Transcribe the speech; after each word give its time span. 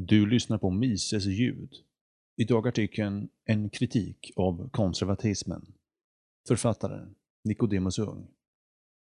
Du 0.00 0.26
lyssnar 0.26 0.58
på 0.58 0.70
Mises 0.70 1.26
ljud. 1.26 1.74
Idag 2.36 2.68
artikeln 2.68 3.28
En 3.44 3.70
kritik 3.70 4.32
av 4.36 4.68
konservatismen. 4.70 5.72
Författaren 6.48 7.14
Nicodemus 7.44 7.98
Ung. 7.98 8.26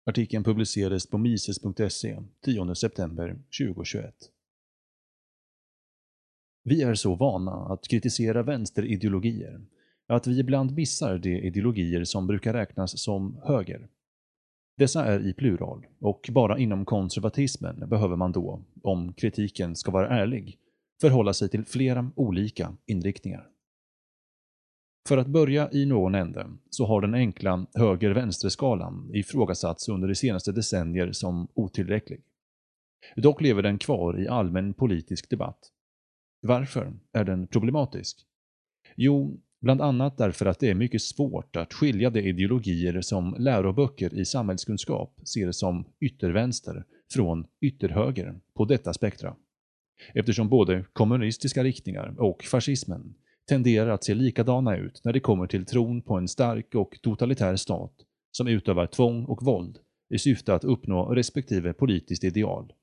Artikeln 0.05 0.43
publicerades 0.43 1.07
på 1.07 1.17
mises.se 1.17 2.19
10 2.45 2.75
september 2.75 3.39
2021. 3.59 4.15
Vi 6.63 6.81
är 6.81 6.95
så 6.95 7.15
vana 7.15 7.51
att 7.51 7.87
kritisera 7.87 8.43
vänsterideologier 8.43 9.61
att 10.07 10.27
vi 10.27 10.39
ibland 10.39 10.71
missar 10.71 11.17
de 11.17 11.37
ideologier 11.37 12.03
som 12.03 12.27
brukar 12.27 12.53
räknas 12.53 12.99
som 12.99 13.41
höger. 13.43 13.87
Dessa 14.77 15.05
är 15.05 15.27
i 15.27 15.33
plural 15.33 15.85
och 15.99 16.29
bara 16.31 16.59
inom 16.59 16.85
konservatismen 16.85 17.89
behöver 17.89 18.15
man 18.15 18.31
då, 18.31 18.61
om 18.83 19.13
kritiken 19.13 19.75
ska 19.75 19.91
vara 19.91 20.09
ärlig, 20.09 20.59
förhålla 21.03 21.33
sig 21.33 21.49
till 21.49 21.65
flera 21.65 22.11
olika 22.15 22.77
inriktningar. 22.85 23.47
För 25.07 25.17
att 25.17 25.27
börja 25.27 25.71
i 25.71 25.85
någon 25.85 26.15
ände 26.15 26.47
så 26.69 26.85
har 26.85 27.01
den 27.01 27.13
enkla 27.13 27.65
höger-vänster-skalan 27.73 29.09
ifrågasatts 29.13 29.89
under 29.89 30.07
de 30.07 30.15
senaste 30.15 30.51
decennier 30.51 31.11
som 31.11 31.47
otillräcklig. 31.53 32.23
Dock 33.15 33.41
lever 33.41 33.61
den 33.61 33.77
kvar 33.77 34.21
i 34.21 34.27
allmän 34.27 34.73
politisk 34.73 35.29
debatt. 35.29 35.59
Varför 36.41 36.93
är 37.13 37.23
den 37.23 37.47
problematisk? 37.47 38.25
Jo, 38.95 39.41
bland 39.61 39.81
annat 39.81 40.17
därför 40.17 40.45
att 40.45 40.59
det 40.59 40.69
är 40.69 40.75
mycket 40.75 41.01
svårt 41.01 41.55
att 41.55 41.73
skilja 41.73 42.09
de 42.09 42.19
ideologier 42.19 43.01
som 43.01 43.35
läroböcker 43.39 44.13
i 44.13 44.25
samhällskunskap 44.25 45.19
ser 45.27 45.51
som 45.51 45.85
yttervänster 45.99 46.85
från 47.13 47.47
ytterhöger 47.61 48.39
på 48.53 48.65
detta 48.65 48.93
spektra 48.93 49.35
eftersom 50.13 50.49
både 50.49 50.85
kommunistiska 50.93 51.63
riktningar 51.63 52.15
och 52.17 52.43
fascismen 52.43 53.15
tenderar 53.49 53.89
att 53.89 54.03
se 54.03 54.13
likadana 54.13 54.77
ut 54.77 55.01
när 55.03 55.13
det 55.13 55.19
kommer 55.19 55.47
till 55.47 55.65
tron 55.65 56.01
på 56.01 56.17
en 56.17 56.27
stark 56.27 56.75
och 56.75 56.99
totalitär 57.01 57.55
stat 57.55 57.93
som 58.31 58.47
utövar 58.47 58.87
tvång 58.87 59.25
och 59.25 59.43
våld 59.43 59.79
i 60.09 60.19
syfte 60.19 60.55
att 60.55 60.63
uppnå 60.63 61.05
respektive 61.05 61.73
politiskt 61.73 62.23
ideal. 62.23 62.73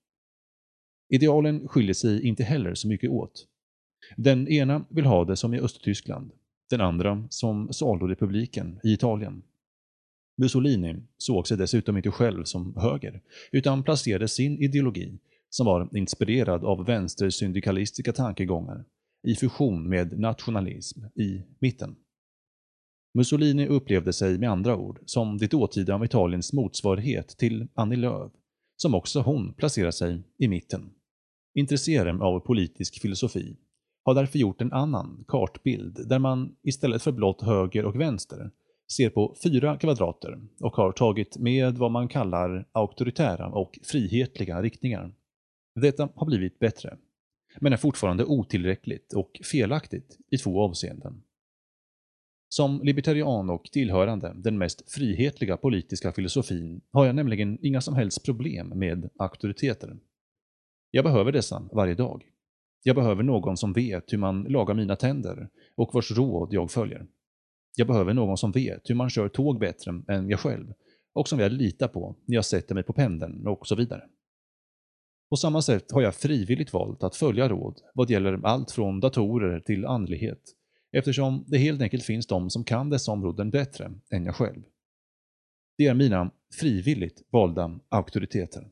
Idealen 1.08 1.68
skiljer 1.68 1.94
sig 1.94 2.26
inte 2.26 2.44
heller 2.44 2.74
så 2.74 2.88
mycket 2.88 3.10
åt. 3.10 3.46
Den 4.16 4.48
ena 4.48 4.84
vill 4.90 5.04
ha 5.04 5.24
det 5.24 5.36
som 5.36 5.54
i 5.54 5.60
Östtyskland, 5.60 6.32
den 6.70 6.80
andra 6.80 7.26
som 7.30 7.72
Salorepubliken 7.72 8.80
i 8.84 8.92
Italien. 8.92 9.42
Mussolini 10.36 10.96
såg 11.18 11.48
sig 11.48 11.56
dessutom 11.56 11.96
inte 11.96 12.10
själv 12.10 12.44
som 12.44 12.76
höger, 12.76 13.22
utan 13.52 13.82
placerade 13.82 14.28
sin 14.28 14.62
ideologi 14.62 15.18
som 15.50 15.66
var 15.66 15.96
inspirerad 15.96 16.64
av 16.64 16.86
vänstersyndikalistiska 16.86 18.12
tankegångar 18.12 18.84
i 19.28 19.34
fusion 19.34 19.88
med 19.88 20.18
nationalism 20.20 21.00
i 21.14 21.42
mitten. 21.58 21.96
Mussolini 23.14 23.66
upplevde 23.66 24.12
sig 24.12 24.38
med 24.38 24.50
andra 24.50 24.76
ord 24.76 25.00
som 25.06 25.38
det 25.38 25.50
dåtida 25.50 26.04
Italiens 26.04 26.52
motsvarighet 26.52 27.28
till 27.28 27.68
Annie 27.74 27.96
Lööf, 27.96 28.32
som 28.76 28.94
också 28.94 29.20
hon 29.20 29.54
placerar 29.54 29.90
sig 29.90 30.22
i 30.38 30.48
mitten. 30.48 30.90
Intresserad 31.54 32.22
av 32.22 32.40
politisk 32.40 33.00
filosofi 33.00 33.56
har 34.04 34.14
därför 34.14 34.38
gjort 34.38 34.60
en 34.60 34.72
annan 34.72 35.24
kartbild 35.28 36.08
där 36.08 36.18
man 36.18 36.56
istället 36.62 37.02
för 37.02 37.12
blott 37.12 37.42
höger 37.42 37.84
och 37.84 38.00
vänster 38.00 38.50
ser 38.96 39.10
på 39.10 39.36
fyra 39.42 39.76
kvadrater 39.76 40.40
och 40.60 40.76
har 40.76 40.92
tagit 40.92 41.38
med 41.38 41.78
vad 41.78 41.90
man 41.90 42.08
kallar 42.08 42.68
auktoritära 42.72 43.46
och 43.46 43.78
frihetliga 43.82 44.62
riktningar. 44.62 45.12
Detta 45.80 46.08
har 46.14 46.26
blivit 46.26 46.58
bättre, 46.58 46.98
men 47.60 47.72
är 47.72 47.76
fortfarande 47.76 48.24
otillräckligt 48.24 49.12
och 49.12 49.40
felaktigt 49.52 50.18
i 50.30 50.38
två 50.38 50.62
avseenden. 50.62 51.22
Som 52.48 52.80
libertarian 52.82 53.50
och 53.50 53.64
tillhörande 53.64 54.32
den 54.36 54.58
mest 54.58 54.92
frihetliga 54.92 55.56
politiska 55.56 56.12
filosofin 56.12 56.80
har 56.90 57.06
jag 57.06 57.14
nämligen 57.14 57.58
inga 57.62 57.80
som 57.80 57.94
helst 57.94 58.24
problem 58.24 58.68
med 58.68 59.10
auktoriteter. 59.18 59.96
Jag 60.90 61.04
behöver 61.04 61.32
dessa 61.32 61.68
varje 61.72 61.94
dag. 61.94 62.24
Jag 62.82 62.96
behöver 62.96 63.22
någon 63.22 63.56
som 63.56 63.72
vet 63.72 64.12
hur 64.12 64.18
man 64.18 64.42
lagar 64.42 64.74
mina 64.74 64.96
tänder 64.96 65.48
och 65.74 65.94
vars 65.94 66.10
råd 66.10 66.48
jag 66.52 66.70
följer. 66.70 67.06
Jag 67.76 67.86
behöver 67.86 68.14
någon 68.14 68.36
som 68.36 68.52
vet 68.52 68.90
hur 68.90 68.94
man 68.94 69.10
kör 69.10 69.28
tåg 69.28 69.58
bättre 69.58 70.02
än 70.08 70.28
jag 70.28 70.40
själv 70.40 70.72
och 71.12 71.28
som 71.28 71.38
jag 71.38 71.52
litar 71.52 71.88
på 71.88 72.16
när 72.24 72.34
jag 72.34 72.44
sätter 72.44 72.74
mig 72.74 72.84
på 72.84 72.92
pendeln 72.92 73.46
och 73.46 73.66
så 73.66 73.74
vidare. 73.74 74.02
På 75.30 75.36
samma 75.36 75.62
sätt 75.62 75.92
har 75.92 76.02
jag 76.02 76.14
frivilligt 76.14 76.72
valt 76.72 77.02
att 77.02 77.16
följa 77.16 77.48
råd 77.48 77.80
vad 77.94 78.10
gäller 78.10 78.40
allt 78.46 78.70
från 78.70 79.00
datorer 79.00 79.60
till 79.60 79.86
andlighet, 79.86 80.40
eftersom 80.92 81.44
det 81.46 81.58
helt 81.58 81.82
enkelt 81.82 82.04
finns 82.04 82.26
de 82.26 82.50
som 82.50 82.64
kan 82.64 82.90
dessa 82.90 83.12
områden 83.12 83.50
bättre 83.50 83.92
än 84.10 84.24
jag 84.24 84.36
själv. 84.36 84.62
Det 85.78 85.86
är 85.86 85.94
mina 85.94 86.30
frivilligt 86.60 87.22
valda 87.30 87.80
auktoriteter. 87.88 88.68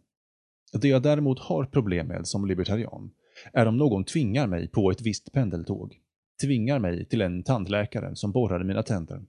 Det 0.72 0.88
jag 0.88 1.02
däremot 1.02 1.38
har 1.38 1.64
problem 1.64 2.06
med 2.06 2.26
som 2.26 2.46
libertarian 2.46 3.10
är 3.52 3.66
om 3.66 3.76
någon 3.76 4.04
tvingar 4.04 4.46
mig 4.46 4.68
på 4.68 4.90
ett 4.90 5.00
visst 5.00 5.32
pendeltåg, 5.32 5.96
tvingar 6.42 6.78
mig 6.78 7.04
till 7.04 7.20
en 7.20 7.42
tandläkare 7.42 8.16
som 8.16 8.32
borrar 8.32 8.60
i 8.60 8.64
mina 8.64 8.82
tänder, 8.82 9.22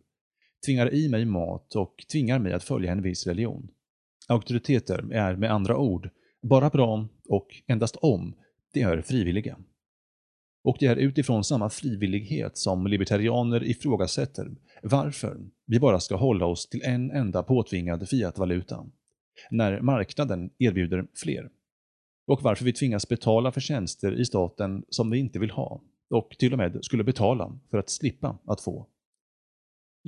tvingar 0.66 0.94
i 0.94 1.10
mig 1.10 1.26
mat 1.26 1.76
och 1.76 2.06
tvingar 2.12 2.40
mig 2.40 2.54
att 2.54 2.64
följa 2.64 2.92
en 2.92 3.02
viss 3.02 3.28
religion. 3.28 3.68
Auktoriteter 4.28 5.14
är 5.14 5.36
med 5.36 5.52
andra 5.52 5.78
ord 5.78 6.10
bara 6.42 6.70
bra 6.70 7.08
och 7.30 7.48
endast 7.68 7.96
om 7.96 8.36
de 8.74 8.82
är 8.82 9.02
frivilliga. 9.02 9.58
Och 10.64 10.78
det 10.80 10.86
är 10.86 10.96
utifrån 10.96 11.44
samma 11.44 11.70
frivillighet 11.70 12.58
som 12.58 12.88
libertarianer 12.88 13.64
ifrågasätter 13.64 14.52
varför 14.84 15.38
vi 15.66 15.80
bara 15.80 16.00
ska 16.00 16.16
hålla 16.16 16.46
oss 16.46 16.70
till 16.70 16.82
en 16.84 17.12
enda 17.12 17.44
påtvingad 17.44 18.10
fiatvaluta, 18.10 18.86
när 19.52 19.82
marknaden 19.82 20.50
erbjuder 20.58 21.08
fler. 21.16 21.50
Och 22.28 22.42
varför 22.44 22.66
vi 22.66 22.74
tvingas 22.74 23.08
betala 23.08 23.52
för 23.52 23.62
tjänster 23.62 24.20
i 24.22 24.26
staten 24.26 24.84
som 24.90 25.10
vi 25.10 25.20
inte 25.20 25.40
vill 25.40 25.52
ha, 25.52 25.82
och 26.10 26.36
till 26.40 26.52
och 26.54 26.58
med 26.58 26.86
skulle 26.86 27.04
betala 27.04 27.60
för 27.72 27.78
att 27.78 27.90
slippa 27.90 28.38
att 28.46 28.62
få. 28.62 28.88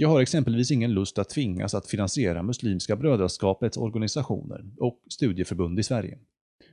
Jag 0.02 0.10
har 0.10 0.22
exempelvis 0.22 0.72
ingen 0.72 0.94
lust 0.94 1.20
att 1.20 1.30
tvingas 1.30 1.74
att 1.74 1.88
finansiera 1.88 2.44
Muslimska 2.44 2.96
brödraskapets 2.96 3.78
organisationer 3.78 4.66
och 4.78 5.02
studieförbund 5.10 5.80
i 5.80 5.84
Sverige. 5.84 6.20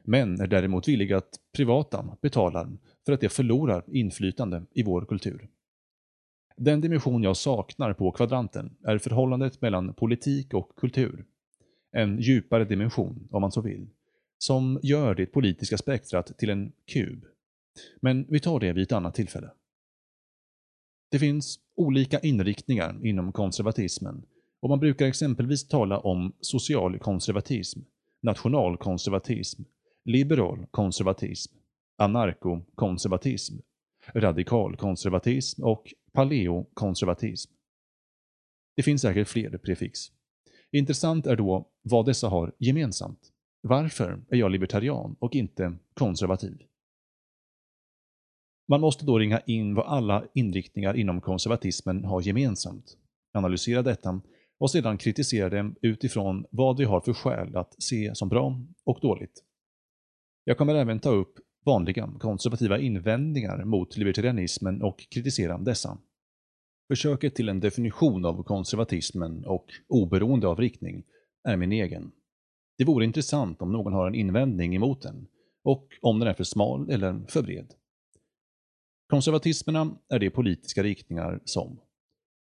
Men 0.02 0.40
är 0.40 0.46
däremot 0.46 0.88
villig 0.88 1.12
att 1.12 1.28
privata 1.56 2.16
betalar 2.20 2.68
för 3.06 3.12
att 3.12 3.20
de 3.20 3.28
förlorar 3.28 3.84
inflytande 3.86 4.62
i 4.74 4.82
vår 4.82 5.04
kultur. 5.04 5.48
Den 6.56 6.80
dimension 6.80 7.22
jag 7.22 7.36
saknar 7.36 7.92
på 7.92 8.12
kvadranten 8.12 8.76
är 8.84 8.98
förhållandet 8.98 9.60
mellan 9.60 9.94
politik 9.94 10.54
och 10.54 10.76
kultur. 10.76 11.24
En 11.92 12.18
djupare 12.18 12.64
dimension, 12.64 13.28
om 13.30 13.40
man 13.40 13.52
så 13.52 13.60
vill, 13.60 13.86
som 14.38 14.80
gör 14.82 15.14
det 15.14 15.26
politiska 15.26 15.78
spektrat 15.78 16.38
till 16.38 16.50
en 16.50 16.72
kub. 16.92 17.24
Men 18.00 18.26
vi 18.28 18.40
tar 18.40 18.60
det 18.60 18.72
vid 18.72 18.82
ett 18.82 18.92
annat 18.92 19.14
tillfälle. 19.14 19.50
Det 21.10 21.18
finns 21.18 21.60
olika 21.74 22.18
inriktningar 22.18 23.06
inom 23.06 23.32
konservatismen 23.32 24.22
och 24.60 24.68
man 24.68 24.80
brukar 24.80 25.06
exempelvis 25.06 25.68
tala 25.68 25.98
om 25.98 26.32
social 26.40 26.98
konservatism, 26.98 27.80
nationalkonservatism, 28.20 29.62
liberal 30.04 30.66
konservatism, 30.70 31.54
anarkokonservatism, 31.96 33.56
radikalkonservatism 34.14 35.62
och 35.64 35.94
paleokonservatism. 36.12 37.52
Det 38.76 38.82
finns 38.82 39.02
säkert 39.02 39.28
fler 39.28 39.58
prefix. 39.58 40.00
Intressant 40.70 41.26
är 41.26 41.36
då 41.36 41.68
vad 41.82 42.06
dessa 42.06 42.28
har 42.28 42.52
gemensamt. 42.58 43.32
Varför 43.60 44.22
är 44.30 44.36
jag 44.36 44.50
libertarian 44.50 45.16
och 45.18 45.34
inte 45.34 45.72
konservativ? 45.94 46.62
Man 48.68 48.80
måste 48.80 49.06
då 49.06 49.18
ringa 49.18 49.40
in 49.40 49.74
vad 49.74 49.86
alla 49.86 50.24
inriktningar 50.34 50.96
inom 50.96 51.20
konservatismen 51.20 52.04
har 52.04 52.22
gemensamt, 52.22 52.96
analysera 53.34 53.82
detta 53.82 54.20
och 54.58 54.70
sedan 54.70 54.98
kritisera 54.98 55.48
dem 55.48 55.74
utifrån 55.82 56.44
vad 56.50 56.78
vi 56.78 56.84
har 56.84 57.00
för 57.00 57.12
skäl 57.12 57.56
att 57.56 57.82
se 57.82 58.14
som 58.14 58.28
bra 58.28 58.60
och 58.84 58.98
dåligt. 59.02 59.44
Jag 60.44 60.58
kommer 60.58 60.74
även 60.74 61.00
ta 61.00 61.10
upp 61.10 61.38
vanliga 61.64 62.12
konservativa 62.18 62.78
invändningar 62.78 63.64
mot 63.64 63.96
libertarianismen 63.96 64.82
och 64.82 64.98
kritisera 65.10 65.58
dessa. 65.58 65.98
Försöket 66.88 67.34
till 67.34 67.48
en 67.48 67.60
definition 67.60 68.24
av 68.24 68.42
konservatismen 68.42 69.44
och 69.44 69.66
oberoende 69.88 70.48
av 70.48 70.60
riktning 70.60 71.04
är 71.48 71.56
min 71.56 71.72
egen. 71.72 72.12
Det 72.78 72.84
vore 72.84 73.04
intressant 73.04 73.62
om 73.62 73.72
någon 73.72 73.92
har 73.92 74.06
en 74.06 74.14
invändning 74.14 74.76
emot 74.76 75.02
den 75.02 75.26
och 75.64 75.88
om 76.00 76.18
den 76.18 76.28
är 76.28 76.34
för 76.34 76.44
smal 76.44 76.90
eller 76.90 77.20
för 77.28 77.42
bred. 77.42 77.74
Konservatismerna 79.10 79.90
är 80.08 80.18
de 80.18 80.30
politiska 80.30 80.82
riktningar 80.82 81.40
som, 81.44 81.80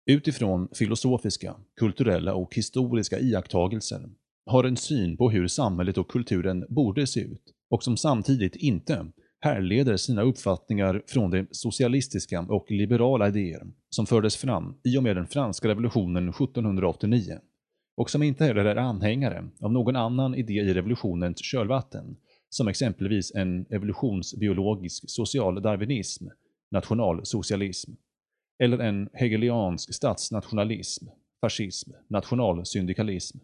utifrån 0.06 0.68
filosofiska, 0.74 1.56
kulturella 1.76 2.34
och 2.34 2.54
historiska 2.54 3.18
iakttagelser, 3.18 4.10
har 4.46 4.64
en 4.64 4.76
syn 4.76 5.16
på 5.16 5.30
hur 5.30 5.48
samhället 5.48 5.98
och 5.98 6.10
kulturen 6.10 6.66
borde 6.68 7.06
se 7.06 7.20
ut 7.20 7.42
och 7.70 7.84
som 7.84 7.96
samtidigt 7.96 8.56
inte 8.56 9.06
härleder 9.40 9.96
sina 9.96 10.22
uppfattningar 10.22 11.02
från 11.06 11.30
de 11.30 11.46
socialistiska 11.50 12.40
och 12.40 12.70
liberala 12.70 13.28
idéer 13.28 13.66
som 13.90 14.06
fördes 14.06 14.36
fram 14.36 14.74
i 14.84 14.98
och 14.98 15.02
med 15.02 15.16
den 15.16 15.26
franska 15.26 15.68
revolutionen 15.68 16.28
1789 16.28 17.38
och 17.96 18.10
som 18.10 18.22
inte 18.22 18.44
heller 18.44 18.64
är 18.64 18.76
anhängare 18.76 19.48
av 19.60 19.72
någon 19.72 19.96
annan 19.96 20.34
idé 20.34 20.54
i 20.54 20.74
revolutionens 20.74 21.44
kölvatten, 21.44 22.16
som 22.48 22.68
exempelvis 22.68 23.34
en 23.34 23.66
evolutionsbiologisk 23.70 25.04
social 25.10 25.62
darwinism, 25.62 26.26
nationalsocialism, 26.75 27.93
eller 28.62 28.79
en 28.79 29.09
hegeliansk 29.12 29.94
statsnationalism, 29.94 31.06
fascism, 31.41 31.91
nationalsyndikalism, 32.09 33.38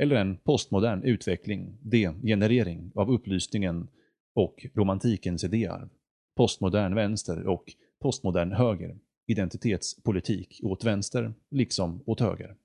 eller 0.00 0.16
en 0.16 0.36
postmodern 0.36 1.02
utveckling, 1.02 1.78
degenerering 1.82 2.92
av 2.94 3.10
upplysningen 3.10 3.88
och 4.34 4.66
romantikens 4.74 5.44
idéarv, 5.44 5.88
postmodern 6.36 6.94
vänster 6.94 7.46
och 7.46 7.64
postmodern 8.02 8.52
höger, 8.52 8.98
identitetspolitik 9.26 10.60
åt 10.62 10.84
vänster 10.84 11.34
liksom 11.50 12.02
åt 12.06 12.20
höger. 12.20 12.56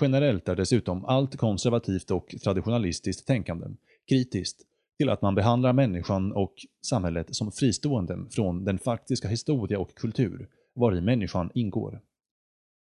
Generellt 0.00 0.48
är 0.48 0.56
dessutom 0.56 1.04
allt 1.04 1.36
konservativt 1.36 2.10
och 2.10 2.34
traditionalistiskt 2.44 3.26
tänkande 3.26 3.66
kritiskt 4.08 4.66
till 5.00 5.08
att 5.08 5.22
man 5.22 5.34
behandlar 5.34 5.72
människan 5.72 6.32
och 6.32 6.54
samhället 6.86 7.34
som 7.34 7.52
fristående 7.52 8.26
från 8.30 8.64
den 8.64 8.78
faktiska 8.78 9.28
historia 9.28 9.78
och 9.78 9.94
kultur 9.94 10.48
var 10.74 10.96
i 10.96 11.00
människan 11.00 11.50
ingår. 11.54 12.00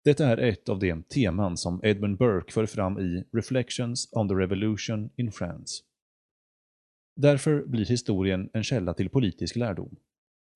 Detta 0.04 0.26
är 0.26 0.36
ett 0.36 0.68
av 0.68 0.78
de 0.78 1.02
teman 1.02 1.56
som 1.56 1.80
Edmund 1.84 2.18
Burke 2.18 2.52
för 2.52 2.66
fram 2.66 2.98
i 2.98 3.24
Reflections 3.32 4.08
on 4.12 4.28
the 4.28 4.34
Revolution 4.34 5.10
in 5.16 5.32
France. 5.32 5.82
Därför 7.16 7.64
blir 7.66 7.86
historien 7.86 8.50
en 8.52 8.64
källa 8.64 8.94
till 8.94 9.08
politisk 9.10 9.56
lärdom. 9.56 9.96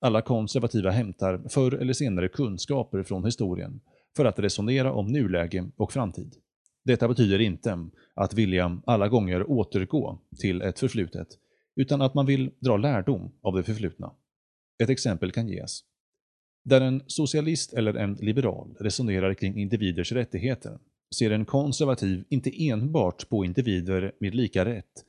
Alla 0.01 0.21
konservativa 0.21 0.91
hämtar 0.91 1.43
förr 1.49 1.71
eller 1.71 1.93
senare 1.93 2.27
kunskaper 2.27 3.03
från 3.03 3.25
historien 3.25 3.81
för 4.17 4.25
att 4.25 4.39
resonera 4.39 4.93
om 4.93 5.07
nuläge 5.07 5.69
och 5.75 5.91
framtid. 5.91 6.35
Detta 6.85 7.07
betyder 7.07 7.39
inte 7.39 7.89
att 8.13 8.33
vilja 8.33 8.81
alla 8.85 9.07
gånger 9.07 9.51
återgå 9.51 10.19
till 10.39 10.61
ett 10.61 10.79
förflutet, 10.79 11.27
utan 11.75 12.01
att 12.01 12.13
man 12.13 12.25
vill 12.25 12.51
dra 12.59 12.77
lärdom 12.77 13.31
av 13.41 13.55
det 13.55 13.63
förflutna. 13.63 14.11
Ett 14.83 14.89
exempel 14.89 15.31
kan 15.31 15.47
ges. 15.47 15.79
Där 16.63 16.81
en 16.81 17.03
socialist 17.07 17.73
eller 17.73 17.93
en 17.93 18.13
liberal 18.13 18.75
resonerar 18.79 19.33
kring 19.33 19.57
individers 19.57 20.11
rättigheter 20.11 20.79
ser 21.15 21.31
en 21.31 21.45
konservativ 21.45 22.23
inte 22.29 22.67
enbart 22.69 23.29
på 23.29 23.45
individer 23.45 24.11
med 24.19 24.35
lika 24.35 24.65
rätt, 24.65 25.05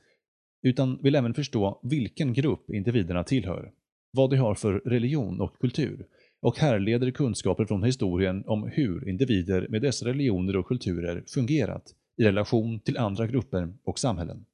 utan 0.61 0.99
vill 1.01 1.15
även 1.15 1.33
förstå 1.33 1.79
vilken 1.83 2.33
grupp 2.33 2.69
individerna 2.69 3.23
tillhör, 3.23 3.71
vad 4.11 4.29
de 4.29 4.37
har 4.37 4.55
för 4.55 4.73
religion 4.73 5.41
och 5.41 5.59
kultur 5.59 6.07
och 6.41 6.57
härleder 6.57 7.11
kunskaper 7.11 7.65
från 7.65 7.83
historien 7.83 8.43
om 8.47 8.69
hur 8.73 9.09
individer 9.09 9.67
med 9.69 9.81
dessa 9.81 10.05
religioner 10.05 10.55
och 10.55 10.67
kulturer 10.67 11.23
fungerat 11.27 11.95
i 12.17 12.23
relation 12.23 12.79
till 12.79 12.97
andra 12.97 13.27
grupper 13.27 13.73
och 13.83 13.99
samhällen. 13.99 14.45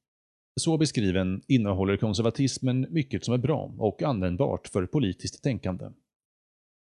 Så 0.56 0.78
beskriven 0.78 1.42
innehåller 1.48 1.98
konservatismen 1.98 2.88
mycket 2.90 3.26
som 3.26 3.34
är 3.34 3.38
bra 3.38 3.76
och 3.78 4.04
användbart 4.04 4.68
för 4.68 4.86
politiskt 4.86 5.44
tänkande. 5.44 5.86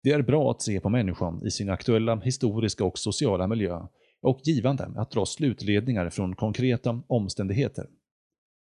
Det 0.02 0.10
är 0.10 0.22
bra 0.22 0.50
att 0.50 0.62
se 0.62 0.80
på 0.80 0.88
människan 0.88 1.46
i 1.46 1.50
sin 1.50 1.70
aktuella 1.70 2.16
historiska 2.16 2.84
och 2.84 2.98
sociala 2.98 3.46
miljö 3.46 3.86
och 4.22 4.40
givande 4.44 4.92
att 4.96 5.10
dra 5.10 5.26
slutledningar 5.26 6.10
från 6.10 6.36
konkreta 6.36 7.02
omständigheter. 7.06 7.86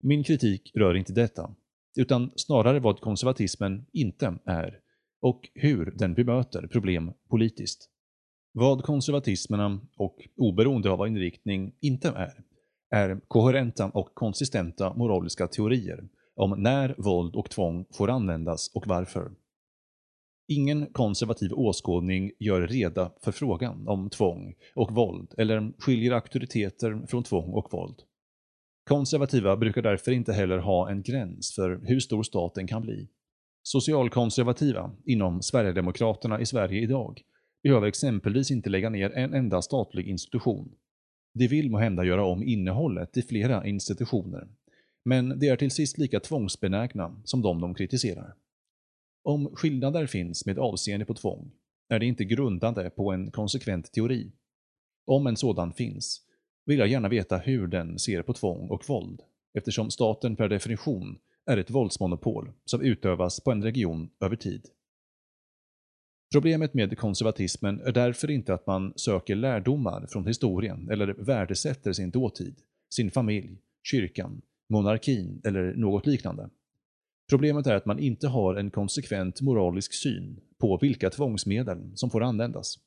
Min 0.02 0.24
kritik 0.24 0.70
rör 0.74 0.96
inte 0.96 1.12
detta, 1.12 1.54
utan 1.96 2.30
snarare 2.36 2.80
vad 2.80 3.00
konservatismen 3.00 3.86
inte 3.92 4.38
är 4.44 4.81
och 5.22 5.48
hur 5.54 5.94
den 5.96 6.14
bemöter 6.14 6.66
problem 6.66 7.12
politiskt. 7.28 7.88
Vad 8.52 8.82
konservatismerna 8.82 9.80
och 9.96 10.28
oberoende 10.36 10.90
av 10.90 11.06
inriktning 11.06 11.74
inte 11.80 12.08
är, 12.08 12.44
är 12.90 13.20
koherenta 13.28 13.86
och 13.86 14.14
konsistenta 14.14 14.94
moraliska 14.94 15.48
teorier 15.48 16.08
om 16.34 16.62
när 16.62 16.94
våld 16.98 17.34
och 17.36 17.50
tvång 17.50 17.84
får 17.92 18.10
användas 18.10 18.70
och 18.74 18.86
varför. 18.86 19.32
Ingen 20.48 20.86
konservativ 20.86 21.52
åskådning 21.52 22.32
gör 22.38 22.66
reda 22.66 23.12
för 23.20 23.32
frågan 23.32 23.88
om 23.88 24.10
tvång 24.10 24.54
och 24.74 24.94
våld 24.94 25.34
eller 25.38 25.72
skiljer 25.78 26.12
auktoriteter 26.12 27.06
från 27.06 27.22
tvång 27.22 27.52
och 27.52 27.72
våld. 27.72 27.96
Konservativa 28.88 29.56
brukar 29.56 29.82
därför 29.82 30.12
inte 30.12 30.32
heller 30.32 30.58
ha 30.58 30.90
en 30.90 31.02
gräns 31.02 31.54
för 31.54 31.80
hur 31.84 32.00
stor 32.00 32.22
staten 32.22 32.66
kan 32.66 32.82
bli. 32.82 33.08
Socialkonservativa 33.62 34.90
inom 35.06 35.42
Sverigedemokraterna 35.42 36.40
i 36.40 36.46
Sverige 36.46 36.80
idag 36.80 37.22
behöver 37.62 37.86
exempelvis 37.86 38.50
inte 38.50 38.70
lägga 38.70 38.90
ner 38.90 39.10
en 39.10 39.34
enda 39.34 39.62
statlig 39.62 40.08
institution. 40.08 40.74
De 41.34 41.48
vill 41.48 41.70
må 41.70 41.78
hända 41.78 42.04
göra 42.04 42.24
om 42.24 42.42
innehållet 42.42 43.16
i 43.16 43.22
flera 43.22 43.66
institutioner, 43.66 44.48
men 45.04 45.38
de 45.38 45.48
är 45.48 45.56
till 45.56 45.70
sist 45.70 45.98
lika 45.98 46.20
tvångsbenägna 46.20 47.22
som 47.24 47.42
de 47.42 47.60
de 47.60 47.74
kritiserar. 47.74 48.34
Om 49.24 49.56
skillnader 49.56 50.06
finns 50.06 50.46
med 50.46 50.58
avseende 50.58 51.06
på 51.06 51.14
tvång 51.14 51.52
är 51.88 51.98
det 51.98 52.06
inte 52.06 52.24
grundande 52.24 52.90
på 52.90 53.12
en 53.12 53.30
konsekvent 53.30 53.92
teori. 53.92 54.32
Om 55.06 55.26
en 55.26 55.36
sådan 55.36 55.72
finns 55.72 56.20
vill 56.66 56.78
jag 56.78 56.88
gärna 56.88 57.08
veta 57.08 57.38
hur 57.38 57.66
den 57.66 57.98
ser 57.98 58.22
på 58.22 58.32
tvång 58.32 58.68
och 58.70 58.88
våld, 58.88 59.20
eftersom 59.54 59.90
staten 59.90 60.36
per 60.36 60.48
definition 60.48 61.18
är 61.46 61.56
ett 61.56 61.70
våldsmonopol 61.70 62.52
som 62.64 62.82
utövas 62.82 63.40
på 63.40 63.52
en 63.52 63.62
region 63.62 64.10
över 64.20 64.36
tid. 64.36 64.68
Problemet 66.32 66.74
med 66.74 66.98
konservatismen 66.98 67.80
är 67.80 67.92
därför 67.92 68.30
inte 68.30 68.54
att 68.54 68.66
man 68.66 68.92
söker 68.96 69.36
lärdomar 69.36 70.06
från 70.10 70.26
historien 70.26 70.90
eller 70.90 71.06
värdesätter 71.06 71.92
sin 71.92 72.10
dåtid, 72.10 72.60
sin 72.94 73.10
familj, 73.10 73.58
kyrkan, 73.82 74.42
monarkin 74.70 75.40
eller 75.44 75.74
något 75.74 76.06
liknande. 76.06 76.50
Problemet 77.30 77.66
är 77.66 77.74
att 77.74 77.86
man 77.86 77.98
inte 77.98 78.28
har 78.28 78.54
en 78.54 78.70
konsekvent 78.70 79.40
moralisk 79.40 79.94
syn 79.94 80.40
på 80.60 80.78
vilka 80.82 81.10
tvångsmedel 81.10 81.92
som 81.94 82.10
får 82.10 82.22
användas. 82.22 82.78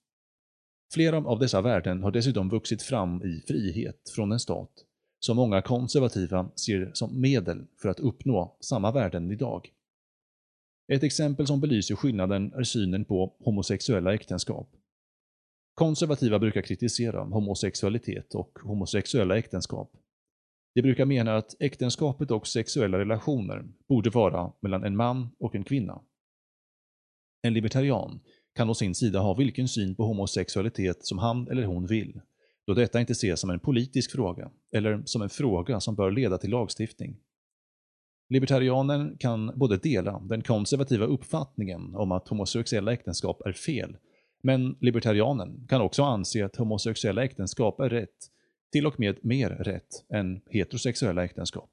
Flera 0.94 1.18
av 1.18 1.40
dessa 1.40 1.62
värden 1.62 2.04
har 2.04 2.12
dessutom 2.12 2.50
vuxit 2.50 2.82
fram 2.82 3.24
i 3.24 3.44
frihet 3.48 4.12
från 4.16 4.32
en 4.32 4.40
stat, 4.40 4.72
som 5.20 5.38
många 5.38 5.62
konservativa 5.62 6.50
ser 6.56 6.92
som 6.94 7.22
medel 7.22 7.66
för 7.82 7.90
att 7.90 8.00
uppnå 8.00 8.58
samma 8.60 8.92
värden 8.92 9.32
idag. 9.32 9.72
Ett 10.94 11.04
exempel 11.04 11.48
som 11.48 11.62
belyser 11.62 11.96
skillnaden 11.96 12.54
är 12.54 12.64
synen 12.64 13.06
på 13.06 13.36
homosexuella 13.40 14.14
äktenskap. 14.14 14.70
Konservativa 15.76 16.40
brukar 16.40 16.62
kritisera 16.62 17.24
homosexualitet 17.24 18.36
och 18.36 18.60
homosexuella 18.64 19.38
äktenskap. 19.38 19.92
De 20.76 20.82
brukar 20.82 21.06
mena 21.06 21.36
att 21.36 21.62
äktenskapet 21.62 22.32
och 22.32 22.48
sexuella 22.48 23.00
relationer 23.00 23.66
borde 23.88 24.10
vara 24.10 24.52
mellan 24.60 24.84
en 24.84 24.96
man 24.96 25.30
och 25.40 25.56
en 25.56 25.64
kvinna. 25.64 26.02
En 27.42 27.54
libertarian 27.54 28.20
kan 28.56 28.70
å 28.70 28.74
sin 28.74 28.96
sida 28.96 29.20
ha 29.20 29.34
vilken 29.34 29.68
syn 29.68 29.96
på 29.96 30.04
homosexualitet 30.04 31.06
som 31.06 31.18
han 31.20 31.48
eller 31.48 31.64
hon 31.64 31.88
vill, 31.88 32.22
då 32.68 32.74
detta 32.74 33.00
inte 33.00 33.12
ses 33.12 33.40
som 33.40 33.50
en 33.50 33.60
politisk 33.60 34.12
fråga, 34.12 34.52
eller 34.72 35.04
som 35.06 35.22
en 35.22 35.30
fråga 35.30 35.80
som 35.80 35.96
bör 35.96 36.12
leda 36.12 36.38
till 36.38 36.50
lagstiftning. 36.50 37.18
Libertarianen 38.30 39.18
kan 39.18 39.52
både 39.56 39.78
dela 39.78 40.20
den 40.20 40.42
konservativa 40.42 41.06
uppfattningen 41.06 41.96
om 41.96 42.12
att 42.12 42.28
homosexuella 42.28 42.94
äktenskap 42.94 43.42
är 43.46 43.54
fel, 43.54 43.98
men 44.44 44.78
libertarianen 44.82 45.68
kan 45.70 45.82
också 45.82 46.04
anse 46.04 46.46
att 46.46 46.56
homosexuella 46.56 47.24
äktenskap 47.24 47.80
är 47.80 47.90
rätt, 47.90 48.32
till 48.72 48.88
och 48.88 49.00
med 49.00 49.26
mer 49.26 49.50
rätt 49.50 50.06
än 50.10 50.42
heterosexuella 50.50 51.24
äktenskap. 51.26 51.72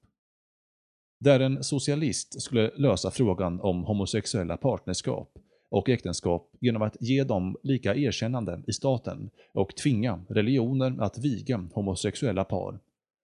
Där 1.20 1.40
en 1.40 1.64
socialist 1.64 2.42
skulle 2.42 2.70
lösa 2.76 3.10
frågan 3.10 3.60
om 3.60 3.84
homosexuella 3.84 4.56
partnerskap 4.56 5.38
och 5.72 5.88
äktenskap 5.88 6.50
genom 6.60 6.82
att 6.82 6.96
ge 7.00 7.24
dem 7.24 7.56
lika 7.62 7.94
erkännande 7.94 8.62
i 8.66 8.72
staten 8.72 9.30
och 9.52 9.76
tvinga 9.76 10.20
religioner 10.28 10.96
att 11.00 11.18
viga 11.18 11.68
homosexuella 11.72 12.44
par, 12.44 12.78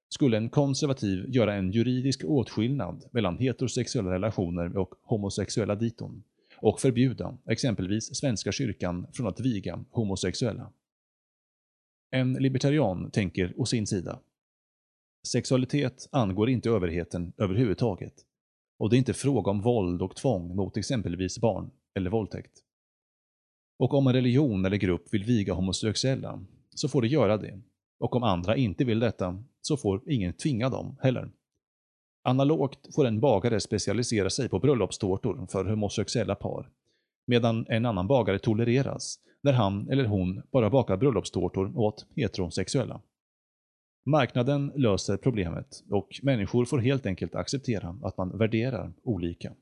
skulle 0.09 0.37
en 0.37 0.49
konservativ 0.49 1.25
göra 1.29 1.55
en 1.55 1.71
juridisk 1.71 2.25
åtskillnad 2.25 3.05
mellan 3.11 3.39
heterosexuella 3.39 4.11
relationer 4.11 4.77
och 4.77 4.95
homosexuella 5.03 5.75
diton 5.75 6.23
och 6.57 6.81
förbjuda 6.81 7.39
exempelvis 7.49 8.17
Svenska 8.17 8.53
kyrkan 8.53 9.07
från 9.13 9.27
att 9.27 9.41
viga 9.41 9.85
homosexuella. 9.91 10.73
En 12.11 12.33
libertarian 12.33 13.11
tänker 13.11 13.55
å 13.57 13.65
sin 13.65 13.87
sida. 13.87 14.19
Sexualitet 15.27 16.09
angår 16.13 16.51
inte 16.51 16.71
överheten 16.71 17.33
överhuvudtaget. 17.37 18.15
Och 18.79 18.91
det 18.91 18.97
är 18.97 18.99
inte 18.99 19.15
fråga 19.15 19.51
om 19.51 19.61
våld 19.61 20.03
och 20.03 20.17
tvång 20.17 20.57
mot 20.57 20.77
exempelvis 20.77 21.39
barn 21.39 21.71
eller 21.99 22.11
våldtäkt. 22.11 22.53
Och 23.79 23.95
om 23.95 24.07
en 24.07 24.13
religion 24.13 24.65
eller 24.65 24.77
grupp 24.77 25.15
vill 25.15 25.25
viga 25.25 25.55
homosexuella, 25.55 26.45
så 26.75 26.89
får 26.89 27.03
de 27.03 27.09
göra 27.09 27.37
det. 27.37 27.61
Och 28.01 28.17
om 28.17 28.23
andra 28.23 28.57
inte 28.57 28.85
vill 28.85 28.99
detta, 28.99 29.45
så 29.61 29.77
får 29.77 30.03
ingen 30.07 30.33
tvinga 30.33 30.69
dem 30.69 30.97
heller. 31.01 31.31
Analogt 32.23 32.95
får 32.95 33.07
en 33.07 33.21
bagare 33.21 33.61
specialisera 33.61 34.31
sig 34.31 34.49
på 34.49 34.59
bröllopstårtor 34.59 35.47
för 35.51 35.65
homosexuella 35.65 36.35
par, 36.35 36.71
medan 37.27 37.67
en 37.69 37.87
annan 37.87 38.07
bagare 38.07 38.39
tolereras 38.39 39.19
när 39.41 39.53
han 39.53 39.91
eller 39.91 40.05
hon 40.05 40.43
bara 40.53 40.71
bakar 40.71 40.97
bröllopstårtor 40.97 41.79
åt 41.79 42.07
heterosexuella. 42.17 43.01
Marknaden 44.07 44.73
löser 44.75 45.17
problemet 45.17 45.85
och 45.91 46.21
människor 46.23 46.65
får 46.65 46.79
helt 46.79 47.07
enkelt 47.07 47.35
acceptera 47.35 47.99
att 48.03 48.17
man 48.17 48.39
värderar 48.39 48.93
olika. 49.03 49.53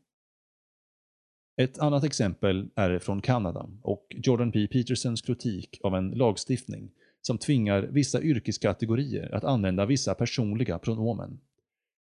Ett 1.58 1.78
annat 1.78 2.04
exempel 2.04 2.68
är 2.74 2.98
från 2.98 3.20
Kanada 3.20 3.68
och 3.82 4.06
Jordan 4.10 4.52
P. 4.52 4.66
Petersons 4.66 5.22
kritik 5.22 5.80
av 5.82 5.94
en 5.94 6.10
lagstiftning 6.10 6.90
som 7.20 7.38
tvingar 7.38 7.82
vissa 7.82 8.22
yrkeskategorier 8.22 9.34
att 9.34 9.44
använda 9.44 9.86
vissa 9.86 10.14
personliga 10.14 10.78
pronomen. 10.78 11.40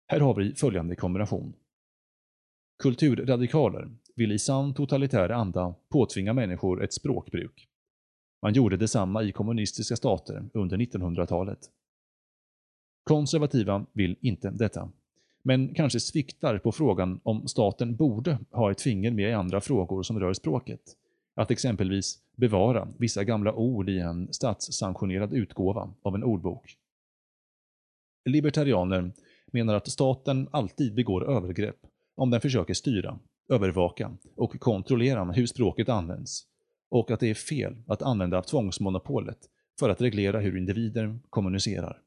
Här 0.09 0.21
har 0.21 0.35
vi 0.35 0.55
följande 0.55 0.97
kombination. 0.97 1.55
Kulturradikaler 2.83 3.91
vill 4.15 4.33
i 4.33 4.39
sann 4.39 4.75
totalitär 4.75 5.29
anda 5.29 5.75
påtvinga 5.89 6.33
människor 6.33 6.85
ett 6.85 6.93
språkbruk. 6.93 7.69
Man 8.43 8.53
gjorde 8.53 8.77
detsamma 8.77 9.23
i 9.23 9.33
kommunistiska 9.33 9.97
stater 9.97 10.49
under 10.55 10.77
1900-talet. 10.77 11.59
Konservativa 13.05 13.87
vill 13.93 14.17
inte 14.21 14.51
detta, 14.51 14.91
men 15.43 15.75
kanske 15.75 16.01
sviktar 16.01 16.59
på 16.59 16.73
frågan 16.73 17.21
om 17.23 17.49
staten 17.49 17.97
borde 17.97 18.39
ha 18.51 18.71
ett 18.71 18.81
finger 18.81 19.11
med 19.11 19.31
i 19.31 19.33
andra 19.33 19.61
frågor 19.61 20.03
som 20.03 20.21
rör 20.21 20.33
språket. 20.33 20.81
Att 21.35 21.51
exempelvis 21.51 22.19
bevara 22.37 22.89
vissa 22.99 23.25
gamla 23.25 23.53
ord 23.53 23.89
i 23.89 23.99
en 23.99 24.33
statssanktionerad 24.33 25.33
utgåva 25.33 25.95
av 26.03 26.15
en 26.15 26.25
ordbok. 26.25 26.77
Libertarianer 28.25 29.13
menar 29.47 29.75
att 29.75 29.89
staten 29.89 30.49
alltid 30.51 30.95
begår 30.95 31.31
övergrepp 31.31 31.77
om 32.15 32.31
den 32.31 32.41
försöker 32.41 32.75
styra, 32.75 33.19
övervaka 33.49 34.17
och 34.37 34.61
kontrollera 34.61 35.25
hur 35.25 35.47
språket 35.47 35.89
används 35.89 36.47
och 36.89 37.11
att 37.11 37.21
det 37.21 37.31
är 37.31 37.35
fel 37.35 37.77
att 37.87 38.03
använda 38.03 38.43
tvångsmonopolet 38.43 39.39
för 39.79 39.91
att 39.91 40.01
reglera 40.01 40.41
hur 40.41 40.57
individer 40.57 41.19
kommunicerar. 41.31 41.99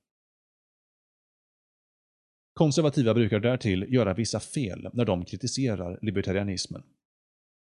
Konservativa 2.58 3.14
brukar 3.14 3.40
därtill 3.40 3.94
göra 3.94 4.14
vissa 4.14 4.40
fel 4.40 4.90
när 4.94 5.06
de 5.06 5.26
kritiserar 5.26 6.00
libertarianismen. 6.02 6.84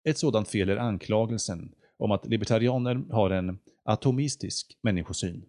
Ett 0.04 0.18
sådant 0.18 0.48
fel 0.48 0.68
är 0.68 0.76
anklagelsen 0.76 1.74
om 1.96 2.10
att 2.10 2.26
libertarianer 2.26 2.94
har 3.10 3.30
en 3.30 3.58
atomistisk 3.84 4.78
människosyn. 4.82 5.44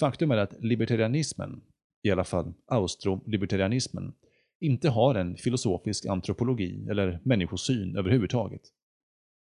Faktum 0.00 0.30
är 0.30 0.36
att 0.36 0.54
libertarianismen, 0.62 1.62
i 2.02 2.10
alla 2.10 2.24
fall 2.24 2.52
austrolibertarianismen, 2.66 4.12
inte 4.60 4.88
har 4.88 5.14
en 5.14 5.36
filosofisk 5.36 6.06
antropologi 6.06 6.86
eller 6.90 7.20
människosyn 7.22 7.96
överhuvudtaget. 7.96 8.62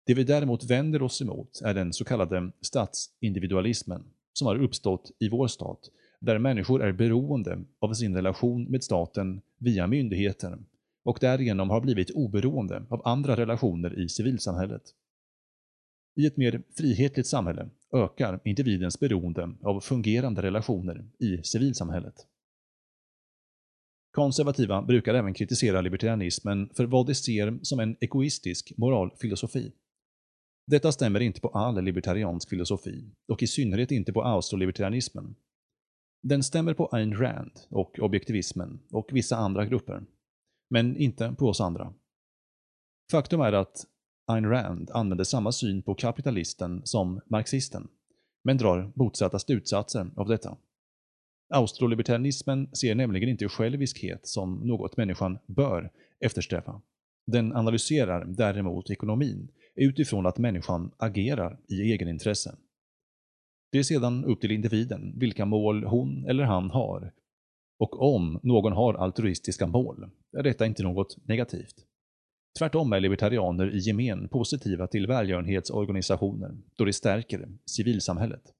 Det 0.05 0.13
vi 0.13 0.23
däremot 0.23 0.63
vänder 0.63 1.01
oss 1.01 1.21
emot 1.21 1.61
är 1.63 1.73
den 1.73 1.93
så 1.93 2.05
kallade 2.05 2.51
statsindividualismen 2.61 4.03
som 4.33 4.47
har 4.47 4.55
uppstått 4.55 5.11
i 5.19 5.29
vår 5.29 5.47
stat 5.47 5.89
där 6.19 6.39
människor 6.39 6.83
är 6.83 6.91
beroende 6.91 7.63
av 7.79 7.93
sin 7.93 8.15
relation 8.15 8.63
med 8.63 8.83
staten 8.83 9.41
via 9.57 9.87
myndigheter 9.87 10.57
och 11.03 11.17
därigenom 11.21 11.69
har 11.69 11.81
blivit 11.81 12.11
oberoende 12.11 12.85
av 12.89 13.07
andra 13.07 13.35
relationer 13.35 13.99
i 13.99 14.09
civilsamhället. 14.09 14.83
I 16.15 16.25
ett 16.25 16.37
mer 16.37 16.61
frihetligt 16.77 17.27
samhälle 17.27 17.69
ökar 17.93 18.39
individens 18.43 18.99
beroende 18.99 19.55
av 19.61 19.79
fungerande 19.79 20.41
relationer 20.41 21.05
i 21.19 21.43
civilsamhället. 21.43 22.27
Konservativa 24.11 24.81
brukar 24.81 25.13
även 25.13 25.33
kritisera 25.33 25.81
libertarianismen 25.81 26.69
för 26.73 26.85
vad 26.85 27.07
de 27.07 27.15
ser 27.15 27.59
som 27.61 27.79
en 27.79 27.95
egoistisk 27.99 28.73
moralfilosofi. 28.77 29.71
Detta 30.67 30.91
stämmer 30.91 31.19
inte 31.19 31.41
på 31.41 31.49
all 31.49 31.83
libertariansk 31.83 32.49
filosofi, 32.49 33.05
och 33.27 33.43
i 33.43 33.47
synnerhet 33.47 33.91
inte 33.91 34.13
på 34.13 34.23
austrolibertarianismen, 34.23 35.35
den 36.27 36.43
stämmer 36.43 36.73
på 36.73 36.89
Ayn 36.91 37.17
Rand 37.17 37.51
och 37.69 37.99
objektivismen 37.99 38.79
och 38.91 39.09
vissa 39.11 39.37
andra 39.37 39.65
grupper, 39.65 40.03
men 40.69 40.97
inte 40.97 41.35
på 41.37 41.47
oss 41.47 41.61
andra. 41.61 41.93
Faktum 43.11 43.41
är 43.41 43.53
att 43.53 43.85
Ayn 44.27 44.49
Rand 44.49 44.91
använder 44.93 45.23
samma 45.23 45.51
syn 45.51 45.81
på 45.81 45.95
kapitalisten 45.95 46.81
som 46.83 47.21
marxisten, 47.27 47.87
men 48.43 48.57
drar 48.57 48.91
motsatta 48.95 49.39
slutsatser 49.39 50.11
av 50.15 50.27
detta. 50.27 50.57
Austrolibertarianismen 51.49 52.69
ser 52.73 52.95
nämligen 52.95 53.29
inte 53.29 53.49
själviskhet 53.49 54.27
som 54.27 54.55
något 54.55 54.97
människan 54.97 55.39
bör 55.45 55.91
eftersträva. 56.19 56.81
Den 57.27 57.53
analyserar 57.53 58.25
däremot 58.25 58.89
ekonomin 58.89 59.51
utifrån 59.75 60.25
att 60.25 60.37
människan 60.37 60.91
agerar 60.97 61.59
i 61.67 61.81
egenintresse. 61.81 62.55
Det 63.71 63.79
är 63.79 63.83
sedan 63.83 64.25
upp 64.25 64.41
till 64.41 64.51
individen 64.51 65.13
vilka 65.19 65.45
mål 65.45 65.83
hon 65.83 66.25
eller 66.25 66.43
han 66.43 66.69
har. 66.69 67.13
Och 67.79 68.13
om 68.13 68.39
någon 68.43 68.73
har 68.73 68.93
altruistiska 68.93 69.67
mål 69.67 70.09
är 70.37 70.43
detta 70.43 70.65
inte 70.65 70.83
något 70.83 71.27
negativt. 71.27 71.75
Tvärtom 72.57 72.93
är 72.93 72.99
libertarianer 72.99 73.75
i 73.75 73.77
gemen 73.77 74.29
positiva 74.29 74.87
till 74.87 75.07
välgörenhetsorganisationer 75.07 76.57
då 76.77 76.85
det 76.85 76.93
stärker 76.93 77.47
civilsamhället. 77.65 78.53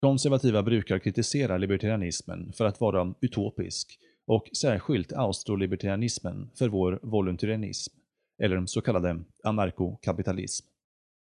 Konservativa 0.00 0.62
brukar 0.62 0.98
kritisera 0.98 1.58
libertarianismen 1.58 2.52
för 2.52 2.64
att 2.64 2.80
vara 2.80 3.14
utopisk 3.20 3.98
och 4.26 4.48
särskilt 4.56 5.12
austrolibertarianismen 5.12 6.50
för 6.54 6.68
vår 6.68 7.00
voluntarianism, 7.02 7.94
eller 8.42 8.66
så 8.66 8.80
kallade 8.80 9.24
anarkokapitalism. 9.44 10.66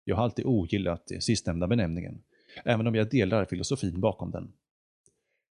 Jag 0.05 0.17
har 0.17 0.25
alltid 0.25 0.47
ogillat 0.47 1.07
det 1.07 1.23
sistnämnda 1.23 1.67
benämningen, 1.67 2.23
även 2.65 2.87
om 2.87 2.95
jag 2.95 3.11
delar 3.11 3.45
filosofin 3.45 4.01
bakom 4.01 4.31
den. 4.31 4.53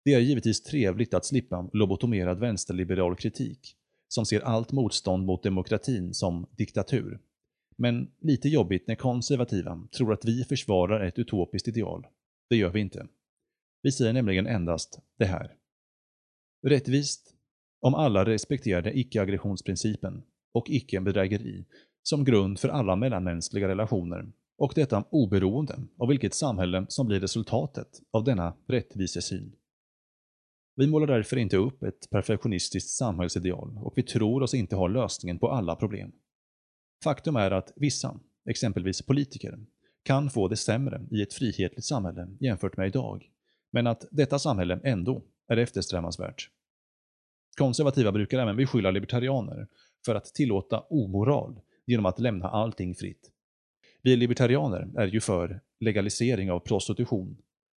Det 0.04 0.14
är 0.14 0.20
givetvis 0.20 0.62
trevligt 0.62 1.14
att 1.14 1.24
slippa 1.24 1.70
lobotomerad 1.72 2.38
vänsterliberal 2.38 3.16
kritik, 3.16 3.76
som 4.08 4.26
ser 4.26 4.40
allt 4.40 4.72
motstånd 4.72 5.26
mot 5.26 5.42
demokratin 5.42 6.14
som 6.14 6.46
diktatur. 6.50 7.20
Men 7.76 8.10
lite 8.20 8.48
jobbigt 8.48 8.86
när 8.86 8.94
konservativa 8.94 9.88
tror 9.96 10.12
att 10.12 10.24
vi 10.24 10.44
försvarar 10.44 11.04
ett 11.04 11.18
utopiskt 11.18 11.68
ideal. 11.68 12.06
Det 12.50 12.56
gör 12.56 12.70
vi 12.70 12.80
inte. 12.80 13.06
Vi 13.82 13.92
säger 13.92 14.12
nämligen 14.12 14.46
endast 14.46 15.00
det 15.18 15.24
här. 15.24 15.54
Rättvist 16.66 17.34
om 17.80 17.94
alla 17.94 18.24
respekterade 18.24 18.98
icke-aggressionsprincipen 18.98 20.22
och 20.52 20.70
icke-bedrägeri 20.70 21.64
som 22.02 22.24
grund 22.24 22.58
för 22.58 22.68
alla 22.68 22.96
mellanmänskliga 22.96 23.68
relationer 23.68 24.32
och 24.58 24.72
detta 24.74 25.04
oberoende 25.10 25.78
av 25.98 26.08
vilket 26.08 26.34
samhälle 26.34 26.86
som 26.88 27.06
blir 27.06 27.20
resultatet 27.20 28.02
av 28.10 28.24
denna 28.24 28.56
rättvisesyn. 28.66 29.52
Vi 30.76 30.86
målar 30.86 31.06
därför 31.06 31.36
inte 31.36 31.56
upp 31.56 31.82
ett 31.82 32.10
perfektionistiskt 32.10 32.90
samhällsideal 32.90 33.78
och 33.78 33.92
vi 33.96 34.02
tror 34.02 34.42
oss 34.42 34.54
inte 34.54 34.76
ha 34.76 34.86
lösningen 34.86 35.38
på 35.38 35.50
alla 35.50 35.76
problem. 35.76 36.12
Faktum 37.04 37.36
är 37.36 37.50
att 37.50 37.72
vissa, 37.76 38.20
exempelvis 38.48 39.02
politiker, 39.02 39.58
kan 40.02 40.30
få 40.30 40.48
det 40.48 40.56
sämre 40.56 41.06
i 41.10 41.22
ett 41.22 41.34
frihetligt 41.34 41.84
samhälle 41.84 42.28
jämfört 42.40 42.76
med 42.76 42.86
idag, 42.86 43.30
men 43.72 43.86
att 43.86 44.04
detta 44.10 44.38
samhälle 44.38 44.80
ändå 44.84 45.22
är 45.48 45.56
eftersträvansvärt. 45.56 46.50
Konservativa 47.58 48.12
brukar 48.12 48.38
även 48.38 48.56
beskylla 48.56 48.90
libertarianer 48.90 49.66
för 50.06 50.14
att 50.14 50.24
tillåta 50.24 50.80
omoral 50.80 51.60
genom 51.86 52.06
att 52.06 52.18
lämna 52.18 52.48
allting 52.48 52.94
fritt. 52.94 53.32
Vi 54.08 54.16
libertarianer 54.16 54.88
är 54.96 55.06
ju 55.06 55.20
för 55.20 55.60
legalisering 55.80 56.50
av 56.50 56.60
prostitution, 56.60 57.36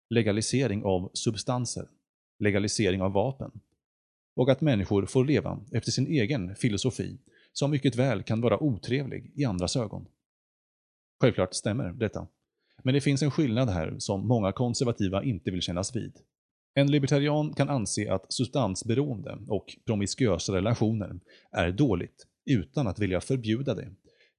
legalisering 0.09 0.83
av 0.83 1.11
substanser, 1.13 1.87
legalisering 2.39 3.01
av 3.01 3.11
vapen 3.11 3.51
och 4.35 4.49
att 4.49 4.61
människor 4.61 5.05
får 5.05 5.25
leva 5.25 5.59
efter 5.71 5.91
sin 5.91 6.07
egen 6.07 6.55
filosofi 6.55 7.17
som 7.53 7.71
mycket 7.71 7.95
väl 7.95 8.23
kan 8.23 8.41
vara 8.41 8.63
otrevlig 8.63 9.31
i 9.35 9.45
andras 9.45 9.75
ögon. 9.75 10.05
Självklart 11.21 11.53
stämmer 11.53 11.91
detta. 11.91 12.27
Men 12.83 12.93
det 12.93 13.01
finns 13.01 13.21
en 13.21 13.31
skillnad 13.31 13.69
här 13.69 13.95
som 13.99 14.27
många 14.27 14.51
konservativa 14.51 15.23
inte 15.23 15.51
vill 15.51 15.61
kännas 15.61 15.95
vid. 15.95 16.13
En 16.73 16.91
libertarian 16.91 17.53
kan 17.53 17.69
anse 17.69 18.13
att 18.13 18.33
substansberoende 18.33 19.37
och 19.47 19.77
promiskuösa 19.85 20.55
relationer 20.55 21.19
är 21.51 21.71
dåligt 21.71 22.27
utan 22.45 22.87
att 22.87 22.99
vilja 22.99 23.21
förbjuda 23.21 23.75
det 23.75 23.89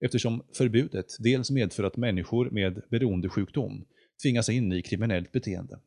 eftersom 0.04 0.42
förbudet 0.52 1.16
dels 1.18 1.50
medför 1.50 1.85
att 1.85 1.97
människor 1.97 2.50
med 2.50 2.82
beroendesjukdom 2.88 3.85
tvingas 4.23 4.49
in 4.49 4.73
i 4.73 4.82
kriminellt 4.82 5.32
beteende, 5.32 5.78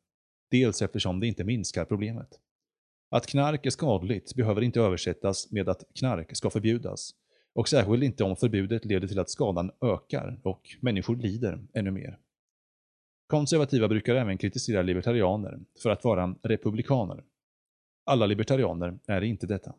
dels 0.52 0.82
eftersom 0.82 1.20
det 1.20 1.28
inte 1.28 1.44
minskar 1.44 1.86
problemet. 1.86 2.40
Att 3.10 3.28
knark 3.28 3.66
är 3.66 3.70
skadligt 3.70 4.36
behöver 4.36 4.62
inte 4.62 4.80
översättas 4.80 5.52
med 5.52 5.70
att 5.70 5.84
knark 6.00 6.36
ska 6.38 6.50
förbjudas, 6.50 7.12
och 7.54 7.70
särskilt 7.70 8.04
inte 8.04 8.24
om 8.24 8.36
förbudet 8.36 8.86
leder 8.86 9.08
till 9.08 9.20
att 9.20 9.30
skadan 9.30 9.72
ökar 9.82 10.40
och 10.44 10.76
människor 10.82 11.16
lider 11.16 11.60
ännu 11.74 11.92
mer. 11.92 12.20
Konservativa 13.28 13.88
brukar 13.88 14.16
även 14.16 14.38
kritisera 14.38 14.82
libertarianer 14.82 15.60
för 15.84 15.90
att 15.90 16.04
vara 16.04 16.36
republikaner. 16.44 17.24
Alla 18.06 18.26
libertarianer 18.26 19.00
är 19.08 19.22
inte 19.22 19.48
detta. 19.48 19.76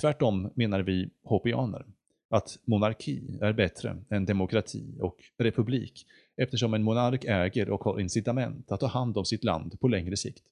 Tvärtom 0.00 0.50
menar 0.54 0.80
vi 0.80 1.10
hopianer 1.22 1.86
att 2.30 2.58
monarki 2.64 3.38
är 3.40 3.52
bättre 3.52 3.96
än 4.10 4.24
demokrati 4.24 4.98
och 5.00 5.16
republik 5.38 6.06
eftersom 6.36 6.74
en 6.74 6.82
monark 6.82 7.24
äger 7.24 7.70
och 7.70 7.84
har 7.84 8.00
incitament 8.00 8.72
att 8.72 8.80
ta 8.80 8.86
hand 8.86 9.18
om 9.18 9.24
sitt 9.24 9.44
land 9.44 9.80
på 9.80 9.88
längre 9.88 10.16
sikt. 10.16 10.44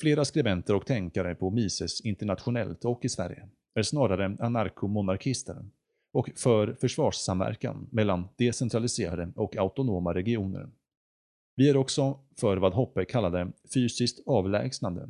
Flera 0.00 0.24
skribenter 0.24 0.74
och 0.74 0.86
tänkare 0.86 1.34
på 1.34 1.50
Mises 1.50 2.00
internationellt 2.00 2.84
och 2.84 3.04
i 3.04 3.08
Sverige 3.08 3.48
är 3.74 3.82
snarare 3.82 4.36
anarkomonarkister 4.40 5.64
och 6.12 6.30
för 6.36 6.74
försvarssamverkan 6.80 7.88
mellan 7.92 8.28
decentraliserade 8.38 9.32
och 9.36 9.56
autonoma 9.56 10.14
regioner. 10.14 10.70
Vi 11.56 11.68
är 11.70 11.76
också 11.76 12.20
för 12.40 12.56
vad 12.56 12.74
Hoppe 12.74 13.04
kallade 13.04 13.52
fysiskt 13.74 14.22
avlägsnande, 14.26 15.08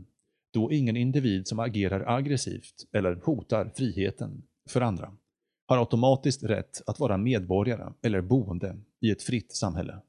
då 0.53 0.73
ingen 0.73 0.97
individ 0.97 1.49
som 1.49 1.59
agerar 1.59 2.17
aggressivt 2.17 2.75
eller 2.93 3.15
hotar 3.15 3.73
friheten 3.77 4.43
för 4.69 4.81
andra 4.81 5.17
har 5.67 5.79
automatiskt 5.79 6.43
rätt 6.43 6.83
att 6.87 7.01
vara 7.01 7.17
medborgare 7.17 7.93
eller 8.03 8.21
boende 8.21 8.77
i 9.01 9.11
ett 9.11 9.23
fritt 9.23 9.53
samhälle. 9.53 10.01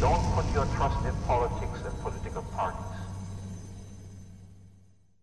Don't 0.00 0.34
put 0.34 0.54
your 0.54 0.66
trust 0.66 1.06
in 1.06 1.14
politics. 1.26 1.55